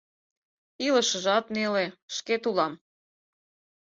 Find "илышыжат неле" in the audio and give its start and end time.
0.85-1.85